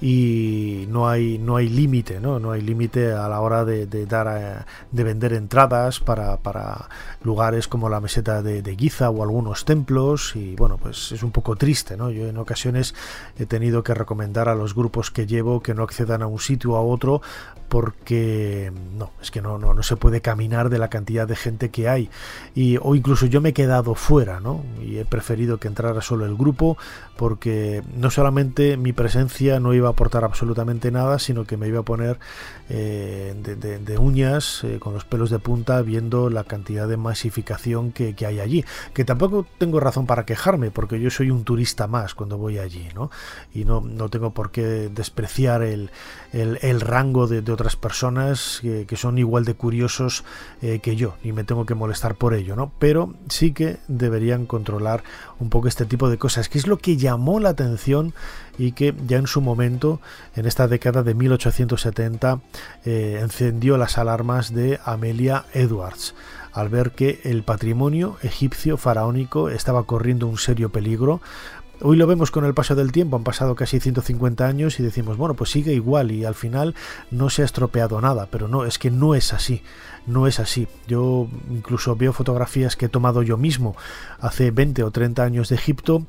[0.00, 4.28] y no hay no hay límite no no hay límite a la hora de, dar
[4.40, 6.88] eh, de vender entradas para, para,
[7.22, 11.32] lugares como la meseta de, de, Giza o algunos templos y bueno pues es un
[11.32, 12.94] poco triste no yo en ocasiones
[13.36, 16.72] he tenido que recomendar a los grupos que llevo que no accedan a un sitio
[16.72, 17.22] o a otro
[17.68, 21.34] porque no es que no no, no se puede caminar de la la cantidad de
[21.34, 22.10] gente que hay.
[22.54, 26.26] Y o incluso yo me he quedado fuera no y he preferido que entrara solo
[26.26, 26.76] el grupo
[27.16, 31.80] porque no solamente mi presencia no iba a aportar absolutamente nada sino que me iba
[31.80, 32.18] a poner
[32.68, 38.14] eh, de, uñas eh, con los pelos de punta viendo la cantidad de masificación que,
[38.26, 42.38] hay allí que tampoco tengo razón para quejarme porque yo soy un turista más cuando
[42.38, 43.10] voy allí no
[43.52, 45.90] y no, no tengo por qué despreciar el,
[46.32, 50.24] el, rango de, otras personas que, son igual de curiosos
[50.62, 52.72] eh, que yo y me tengo que molestar por ello, ¿no?
[52.78, 55.02] Pero sí que deberían controlar
[55.40, 58.14] un poco este tipo de cosas, que es lo que llamó la atención
[58.58, 60.00] y que ya en su momento,
[60.36, 62.40] en esta década de 1870,
[62.84, 66.14] eh, encendió las alarmas de Amelia Edwards
[66.52, 71.20] al ver que el patrimonio egipcio faraónico estaba corriendo un serio peligro
[71.86, 75.18] Hoy lo vemos con el paso del tiempo, han pasado casi 150 años y decimos,
[75.18, 76.74] bueno, pues sigue igual y al final
[77.10, 79.62] no se ha estropeado nada, pero no, es que no es así,
[80.06, 80.66] no es así.
[80.88, 83.76] Yo incluso veo fotografías que he tomado yo mismo
[84.18, 86.06] hace 20 o 30 años de Egipto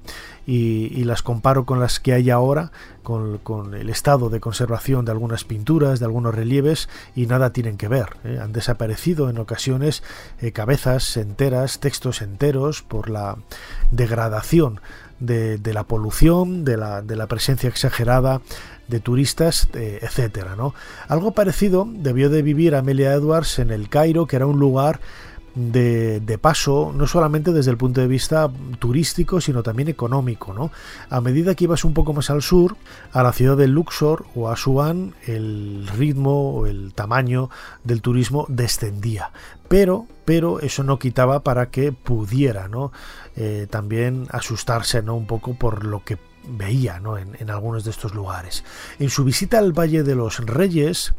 [0.48, 2.72] y, las comparo con las que hay ahora,
[3.04, 7.90] con, el estado de conservación de algunas pinturas, de algunos relieves y nada tienen que
[7.90, 8.16] ver.
[8.24, 8.40] ¿eh?
[8.42, 10.04] Han desaparecido en ocasiones
[10.40, 13.38] eh, cabezas enteras, textos enteros por la
[13.92, 14.80] degradación
[15.20, 18.42] de, la polución, de la, de la, presencia exagerada
[18.88, 20.74] de turistas, eh, etcétera, ¿no?
[21.08, 25.00] Algo parecido debió de vivir Amelia Edwards en el Cairo, que era un lugar
[25.56, 30.54] de, de, paso, no solamente desde el punto de vista turístico, sino también económico.
[30.54, 30.72] ¿no?
[31.10, 32.76] A medida que ibas un poco más al sur,
[33.14, 37.50] a la ciudad de Luxor o Asuán, el ritmo o el tamaño
[37.84, 39.32] del turismo descendía.
[39.68, 42.92] Pero, pero eso no quitaba para que pudiera ¿no?
[43.36, 45.16] Eh, también asustarse ¿no?
[45.16, 47.18] un poco por lo que veía ¿no?
[47.18, 48.64] en, algunos de estos lugares.
[49.00, 51.14] En su visita al Valle de los Reyes,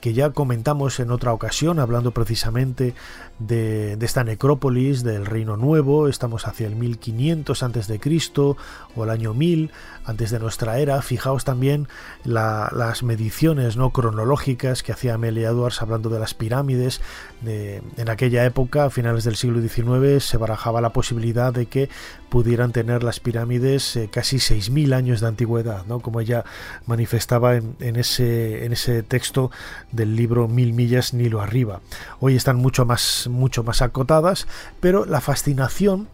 [0.00, 2.94] que ya comentamos en otra ocasión, hablando precisamente
[3.38, 8.56] de, esta necrópolis del Reino Nuevo, estamos hacia el 1500 antes de Cristo
[8.96, 9.70] o el año 1000
[10.10, 11.00] antes de nuestra era.
[11.02, 11.88] Fijaos también
[12.24, 17.00] las mediciones no cronológicas que hacía Amelia Edwards hablando de las pirámides.
[17.46, 21.88] en aquella época, a finales del siglo XIX, se barajaba la posibilidad de que
[22.28, 26.00] pudieran tener las pirámides eh, casi 6.000 años de antigüedad, ¿no?
[26.00, 26.44] como ella
[26.86, 29.50] manifestaba en, ese, en ese texto
[29.90, 31.80] del libro Mil millas Nilo arriba.
[32.20, 34.46] Hoy están mucho más, mucho más acotadas,
[34.80, 36.08] pero la fascinación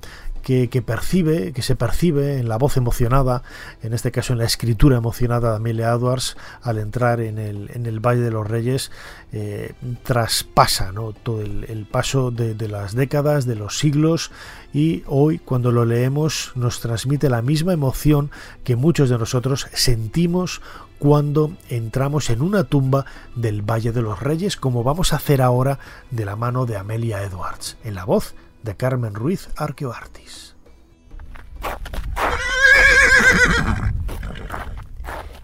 [0.47, 3.43] que, percibe, que se percibe en la voz emocionada,
[3.83, 7.85] en este caso en la escritura emocionada de Amelia Edwards, al entrar en el, en
[7.85, 8.93] el Valle de los Reyes,
[9.33, 9.73] eh,
[10.05, 11.11] traspasa ¿no?
[11.11, 14.31] todo el, paso de, de, las décadas, de los siglos,
[14.73, 18.31] y hoy cuando lo leemos nos transmite la misma emoción
[18.63, 20.63] que muchos de nosotros sentimos
[21.01, 23.05] cuando entramos en una tumba
[23.35, 25.81] del Valle de los Reyes, como vamos a hacer ahora
[26.13, 30.55] de la mano de Amelia Edwards, en la voz de Carmen Ruiz Arqueoartis.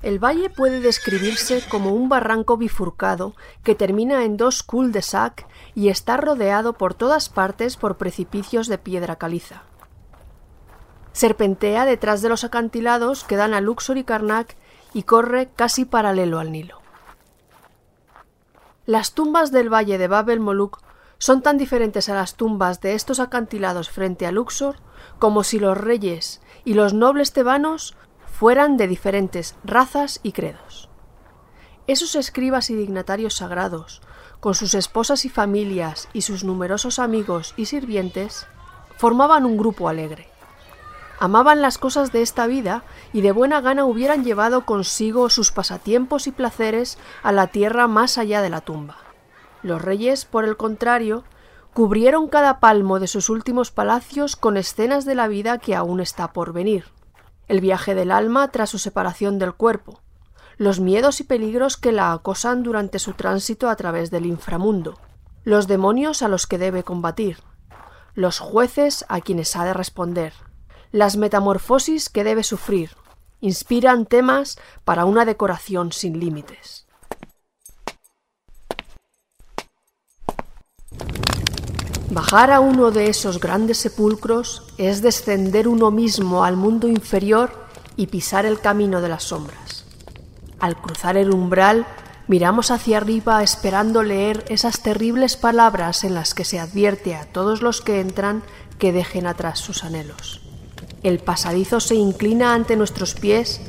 [0.02, 6.16] El valle puede describirse como un barranco bifurcado que termina en dos cul-de-sac y está
[6.16, 9.62] rodeado por todas partes por precipicios de piedra caliza.
[11.12, 14.56] Serpentea detrás de los acantilados que dan a Luxor y Karnak
[14.92, 16.80] y corre casi paralelo al Nilo.
[18.84, 20.80] Las tumbas del valle de Babel Moluk
[21.22, 24.80] son tan diferentes a las tumbas de estos acantilados frente a Luxor
[25.20, 27.94] como si los reyes y los nobles tebanos
[28.26, 30.88] fueran de diferentes razas y credos.
[31.86, 34.02] Esos escribas y dignatarios sagrados,
[34.40, 38.48] con sus esposas y familias y sus numerosos amigos y sirvientes,
[38.96, 40.26] formaban un grupo alegre.
[41.20, 42.82] Amaban las cosas de esta vida
[43.12, 48.18] y de buena gana hubieran llevado consigo sus pasatiempos y placeres a la tierra más
[48.18, 49.01] allá de la tumba.
[49.62, 51.24] Los reyes, por el contrario,
[51.72, 56.32] cubrieron cada palmo de sus últimos palacios con escenas de la vida que aún está
[56.32, 56.86] por venir.
[57.48, 60.00] El viaje del alma tras su separación del cuerpo,
[60.58, 64.98] los miedos y peligros que la acosan durante su tránsito a través del inframundo,
[65.44, 67.38] los demonios a los que debe combatir,
[68.14, 70.34] los jueces a quienes ha de responder,
[70.92, 72.90] las metamorfosis que debe sufrir,
[73.40, 76.81] inspiran temas para una decoración sin límites.
[82.12, 88.08] Bajar a uno de esos grandes sepulcros es descender uno mismo al mundo inferior y
[88.08, 89.86] pisar el camino de las sombras.
[90.60, 91.86] Al cruzar el umbral,
[92.28, 97.62] miramos hacia arriba esperando leer esas terribles palabras en las que se advierte a todos
[97.62, 98.42] los que entran
[98.78, 100.42] que dejen atrás sus anhelos.
[101.02, 103.62] El pasadizo se inclina ante nuestros pies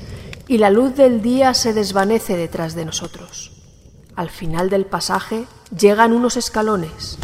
[0.50, 3.54] y la luz del día se desvanece detrás de nosotros.
[4.18, 7.18] Al final del pasaje llegan unos escalones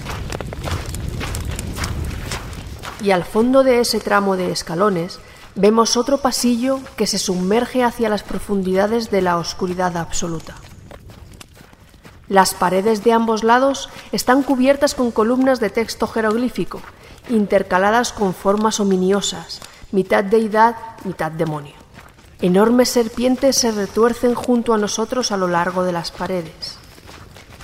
[3.02, 5.20] y al fondo de ese tramo de escalones
[5.56, 10.56] vemos otro pasillo que se sumerge hacia las profundidades de la oscuridad absoluta.
[12.28, 16.80] Las paredes de ambos lados están cubiertas con columnas de texto jeroglífico,
[17.30, 19.62] intercaladas con formas ominiosas,
[19.92, 21.74] mitad deidad, mitad demonio.
[22.42, 26.78] Enormes serpientes se retuercen junto a nosotros a lo largo de las paredes.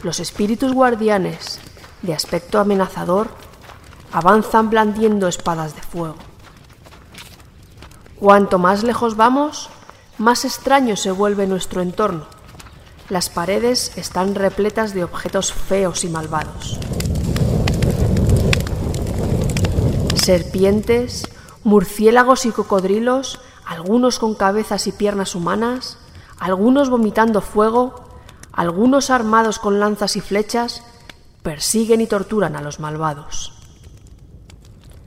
[0.04, 1.60] Los espíritus guardianes,
[2.02, 3.30] de aspecto amenazador,
[4.16, 6.16] avanzan blandiendo espadas de fuego.
[8.18, 9.70] Cuanto más lejos vamos,
[10.18, 12.24] más extraño se vuelve nuestro entorno.
[13.10, 16.80] Las paredes están repletas de objetos feos y malvados.
[20.16, 21.28] Serpientes,
[21.66, 25.98] murciélagos y cocodrilos, algunos con cabezas y piernas humanas,
[26.40, 27.96] algunos vomitando fuego,
[28.54, 30.84] algunos armados con lanzas y flechas,
[31.44, 33.55] persiguen y torturan a los malvados.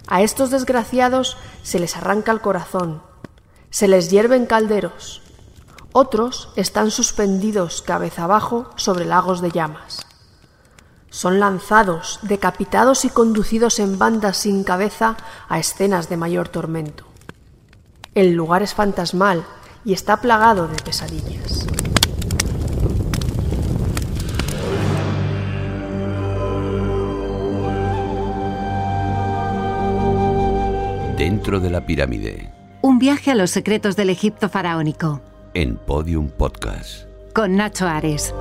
[0.09, 3.02] A estos desgraciados se les arranca el corazón,
[3.68, 5.20] se les hierven calderos,
[5.92, 10.06] otros están suspendidos cabeza abajo sobre lagos de llamas.
[11.11, 15.16] Son lanzados, decapitados y conducidos en bandas sin cabeza
[15.48, 17.04] a escenas de mayor tormento.
[18.14, 19.44] El lugar es fantasmal
[19.84, 21.66] y está plagado de pesadillas.
[31.18, 32.48] Dentro de la pirámide.
[32.80, 35.20] Un viaje a los secretos del Egipto faraónico.
[35.52, 37.08] En Podium Podcast.
[37.34, 38.32] Con Nacho Ares.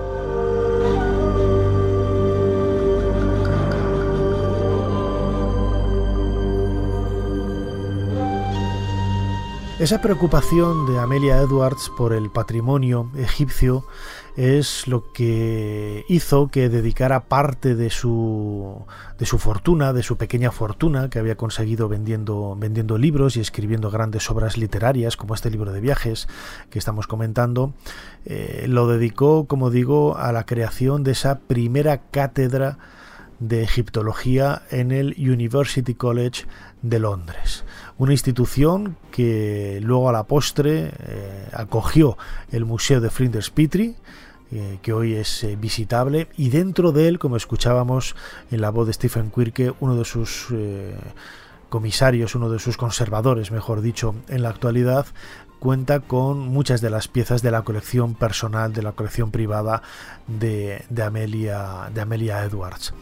[9.80, 13.86] Esa preocupación de Amelia Edwards por el patrimonio egipcio
[14.36, 18.84] es lo que hizo que dedicara parte de su,
[19.20, 23.92] de su fortuna, de su pequeña fortuna que había conseguido vendiendo, vendiendo libros y escribiendo
[23.92, 26.28] grandes obras literarias como este libro de viajes
[26.72, 27.74] que estamos comentando,
[28.26, 32.80] eh, lo dedicó, como digo, a la creación de esa primera cátedra
[33.40, 36.46] de egiptología en el University College
[36.82, 37.64] de Londres
[37.98, 42.18] una institución que luego a la postre eh, acogió
[42.52, 43.96] el Museo de Flinders Petrie,
[44.52, 48.16] eh, que hoy es eh, visitable, y dentro de él, como escuchábamos
[48.52, 50.48] en la voz de Stephen Quirke, uno de sus
[51.70, 55.08] comisarios, uno de sus conservadores, mejor dicho, en la actualidad,
[55.60, 59.82] cuenta con muchas de las piezas de la colección personal, de la colección privada
[60.28, 62.94] de, Amelia, de Amelia Edwards.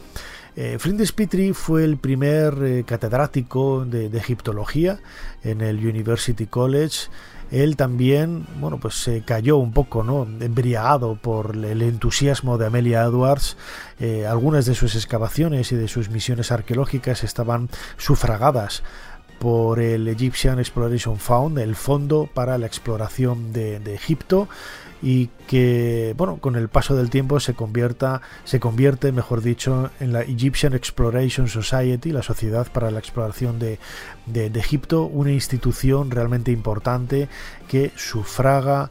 [0.58, 5.00] Eh, Flinders Petrie fue el primer eh, catedrático de, egiptología
[5.44, 7.10] en el University College.
[7.52, 10.24] Él también, bueno, pues se cayó un poco, ¿no?
[10.24, 13.58] Embriagado por el entusiasmo de Amelia Edwards.
[14.00, 18.82] Eh, algunas de sus excavaciones y de sus misiones arqueológicas estaban sufragadas
[19.40, 24.48] por el Egyptian Exploration Fund, el fondo para la exploración de Egipto
[25.06, 30.12] y que bueno con el paso del tiempo se convierta se convierte mejor dicho en
[30.12, 33.78] la Egyptian Exploration Society la sociedad para la exploración de,
[34.26, 37.30] de, Egipto una institución realmente importante
[37.68, 38.90] que sufraga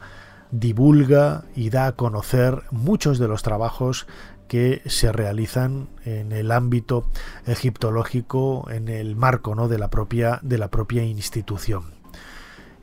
[0.51, 4.07] divulga y da a conocer muchos de los trabajos
[4.47, 7.09] que se realizan en el ámbito
[7.45, 9.67] egiptológico en el marco ¿no?
[9.67, 11.94] de la propia de la propia institución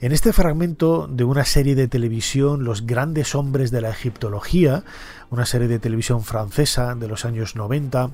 [0.02, 4.82] en este fragmento de una serie de televisión, Los grandes hombres de la egiptología,
[5.30, 8.10] una serie de televisión francesa de los años 90,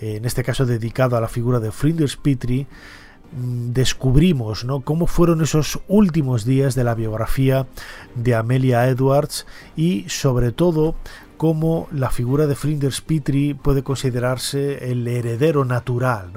[0.00, 2.66] en este caso dedicado a la figura de Flinders Petrie,
[3.30, 7.68] mm, descubrimos cómo fueron esos últimos días de la biografía
[8.16, 10.96] de Amelia Edwards y sobre todo
[11.40, 16.32] cómo la figura de Flinders Petrie puede considerarse el heredero natural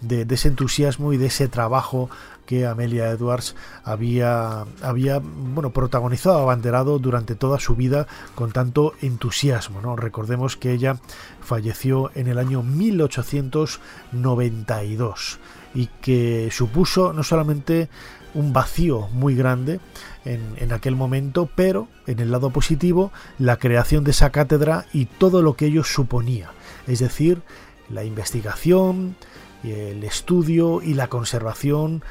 [0.00, 2.10] de, ese entusiasmo y de ese trabajo
[2.50, 9.94] que Amelia Edwards había, había bueno, protagonizado, abanderado durante toda su vida con tanto entusiasmo.
[9.94, 10.96] Recordemos que ella
[11.40, 15.38] falleció en el año 1892
[15.74, 17.88] y que supuso no solamente
[18.34, 19.78] un vacío muy grande
[20.24, 25.06] en, en, aquel momento, pero en el lado positivo, la creación de esa cátedra y
[25.06, 26.50] todo lo que ello suponía,
[26.88, 27.42] es decir,
[27.88, 29.14] la investigación,
[29.62, 32.02] el estudio y la conservación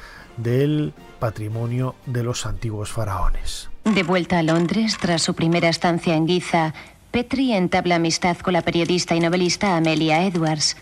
[0.42, 3.70] del patrimonio de los antiguos faraones.
[3.84, 6.74] De vuelta a Londres, tras su primera estancia en Giza,
[7.10, 10.76] Petri entabla amistad con la periodista y novelista Amelia Edwards,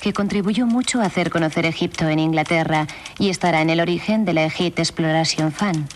[0.00, 2.86] que contribuyó mucho a hacer conocer Egipto en Inglaterra
[3.18, 5.88] y estará en el origen de la Egypt Exploration Fund.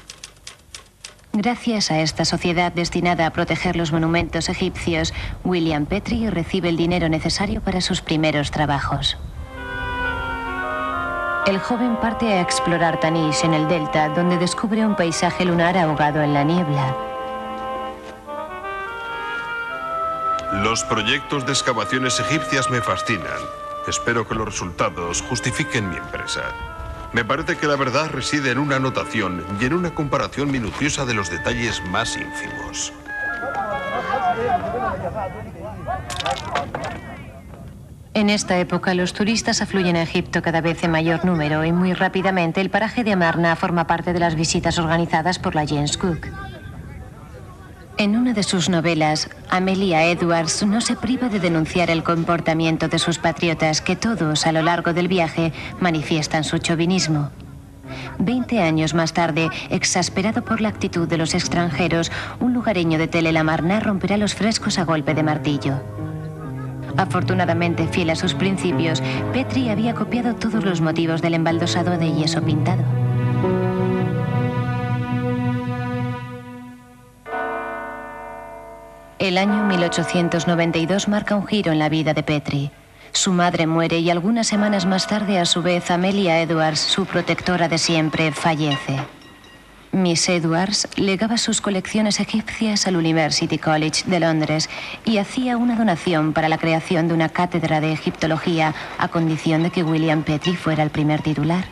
[1.32, 5.12] Gracias a esta sociedad destinada a proteger los monumentos egipcios,
[5.44, 9.18] William Petrie recibe el dinero necesario para sus primeros trabajos.
[11.46, 16.20] El joven parte a explorar Tanis en el delta, donde descubre un paisaje lunar ahogado
[16.22, 16.96] en la niebla.
[20.54, 23.40] Los proyectos de excavaciones egipcias me fascinan.
[23.86, 26.42] Espero que los resultados justifiquen mi empresa.
[27.12, 31.14] Me parece que la verdad reside en una anotación y en una comparación minuciosa de
[31.14, 32.92] los detalles más ínfimos.
[38.16, 41.92] En esta época los turistas afluyen a Egipto cada vez en mayor número y muy
[41.92, 46.28] rápidamente el paraje de Amarna forma parte de las visitas organizadas por la James Cook.
[47.98, 52.98] En una de sus novelas, Amelia Edwards no se priva de denunciar el comportamiento de
[52.98, 57.28] sus patriotas que todos a lo largo del viaje manifiestan su chauvinismo.
[58.18, 62.10] Veinte años más tarde, exasperado por la actitud de los extranjeros,
[62.40, 66.05] un lugareño de Telelamarna romperá los frescos a golpe de martillo.
[66.96, 72.42] Afortunadamente fiel a sus principios, Petri había copiado todos los motivos del embaldosado de yeso
[72.42, 72.82] pintado.
[79.18, 82.70] El año 1892 marca un giro en la vida de Petri.
[83.12, 87.66] Su madre muere y algunas semanas más tarde, a su vez, Amelia Edwards, su protectora
[87.68, 88.98] de siempre, fallece.
[89.92, 94.68] Miss Edwards legaba sus colecciones egipcias al University College de Londres
[95.04, 99.70] y hacía una donación para la creación de una cátedra de egiptología a condición de
[99.70, 101.64] que William Petrie fuera el primer titular.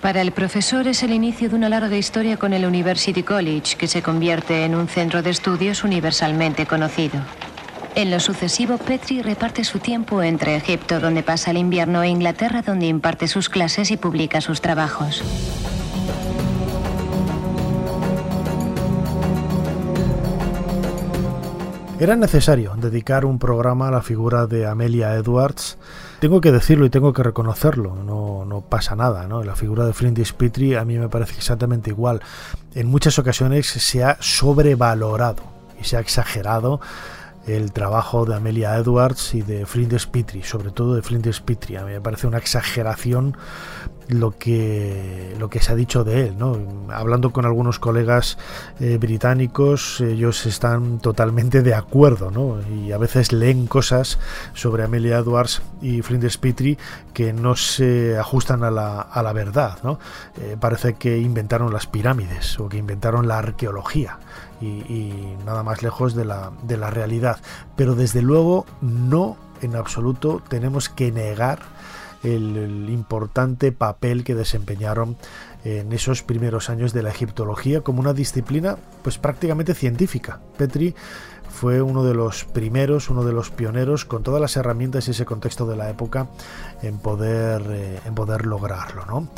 [0.00, 3.88] Para el profesor es el inicio de una larga historia con el University College que
[3.88, 7.20] se convierte en un centro de estudios universalmente conocido.
[7.96, 12.62] En lo sucesivo, Petrie reparte su tiempo entre Egipto, donde pasa el invierno, e Inglaterra,
[12.62, 15.24] donde imparte sus clases y publica sus trabajos.
[22.00, 25.78] Era necesario dedicar un programa a la figura de Amelia Edwards.
[26.20, 29.42] Tengo que decirlo y tengo que reconocerlo, no, no pasa nada, ¿no?
[29.42, 32.20] La figura de Flinders Petrie a mí me parece exactamente igual.
[32.76, 35.42] En muchas ocasiones se ha sobrevalorado
[35.80, 36.80] y se ha exagerado
[37.48, 41.78] el trabajo de Amelia Edwards y de Flinders Petrie, sobre todo de Flinders Petrie.
[41.78, 43.36] A mí me parece una exageración
[44.08, 46.38] lo que, lo que se ha dicho de él.
[46.38, 46.58] ¿no?
[46.92, 48.38] Hablando con algunos colegas
[48.80, 52.58] eh, británicos, ellos están totalmente de acuerdo ¿no?
[52.74, 54.18] y a veces leen cosas
[54.54, 56.78] sobre Amelia Edwards y Flinders Petrie
[57.12, 59.78] que no se ajustan a la, a la verdad.
[59.82, 59.98] ¿no?
[60.40, 64.18] Eh, parece que inventaron las pirámides o que inventaron la arqueología.
[64.60, 67.38] Y, y nada más lejos de la, de la realidad.
[67.76, 71.60] Pero desde luego no en absoluto tenemos que negar
[72.22, 75.16] el, importante papel que desempeñaron
[75.64, 80.40] en esos primeros años de la egiptología como una disciplina pues prácticamente científica.
[80.56, 80.94] Petri
[81.48, 85.24] fue uno de los primeros, uno de los pioneros con todas las herramientas y ese
[85.24, 86.28] contexto de la época
[86.82, 89.04] en poder, eh, en poder lograrlo.
[89.06, 89.28] ¿no?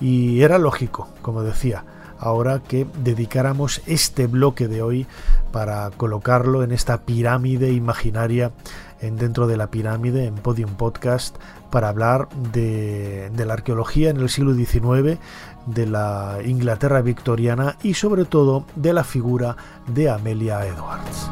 [0.00, 1.84] Y era lógico, como decía,
[2.18, 5.06] ahora que dedicáramos este bloque de hoy
[5.52, 8.52] para colocarlo en esta pirámide imaginaria
[9.00, 11.36] en dentro de la pirámide en Podium Podcast
[11.70, 15.18] para hablar de, de la arqueología en el siglo XIX,
[15.66, 19.56] de la Inglaterra victoriana y sobre todo de la figura
[19.86, 21.30] de Amelia Edwards.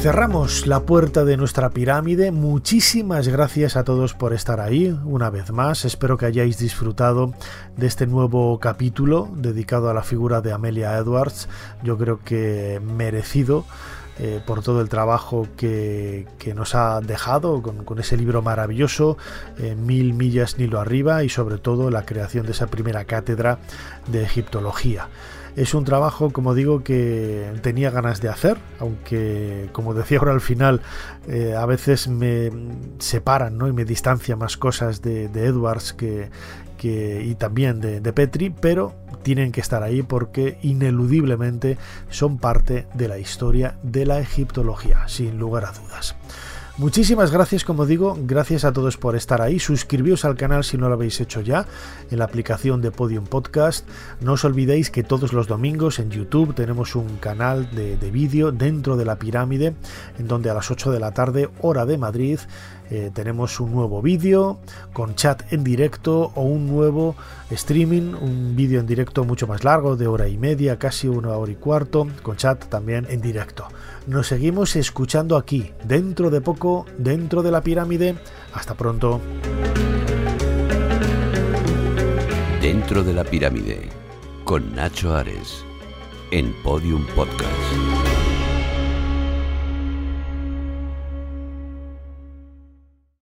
[0.00, 2.30] Cerramos la puerta de nuestra pirámide.
[2.30, 5.84] Muchísimas gracias a todos por estar ahí una vez más.
[5.84, 7.34] Espero que hayáis disfrutado
[7.76, 11.48] de este nuevo capítulo dedicado a la figura de Amelia Edwards.
[11.82, 13.64] Yo creo que merecido.
[14.20, 16.26] Eh, por todo el trabajo que,
[16.56, 19.16] nos ha dejado con, ese libro maravilloso,
[19.58, 23.58] eh, Mil millas Nilo arriba, y sobre todo la creación de esa primera cátedra
[24.08, 25.08] de egiptología.
[25.58, 30.40] Es un trabajo, como digo, que tenía ganas de hacer, aunque, como decía ahora al
[30.40, 30.82] final,
[31.26, 32.52] eh, a veces me
[33.00, 33.66] separan ¿no?
[33.66, 36.30] y me distancia más cosas de, Edwards que,
[36.80, 38.94] y también de, de, Petri, pero
[39.24, 41.76] tienen que estar ahí porque ineludiblemente
[42.08, 46.14] son parte de la historia de la egiptología, sin lugar a dudas.
[46.78, 49.58] Muchísimas gracias, como digo, gracias a todos por estar ahí.
[49.58, 51.66] Suscribíos al canal si no lo habéis hecho ya
[52.08, 53.84] en la aplicación de Podium Podcast.
[54.20, 58.96] No os olvidéis que todos los domingos en YouTube tenemos un canal de, vídeo dentro
[58.96, 59.74] de la pirámide,
[60.20, 62.38] en donde a las 8 de la tarde, hora de Madrid,
[62.90, 64.60] eh, tenemos un nuevo vídeo
[64.92, 67.16] con chat en directo o un nuevo
[67.50, 71.50] streaming, un vídeo en directo mucho más largo, de hora y media, casi una hora
[71.50, 73.66] y cuarto, con chat también en directo.
[74.08, 78.16] Nos seguimos escuchando aquí, dentro de poco, dentro de la pirámide.
[78.54, 79.20] Hasta pronto.
[82.62, 83.90] Dentro de la pirámide,
[84.44, 85.62] con Nacho Ares,
[86.30, 87.97] en Podium Podcast.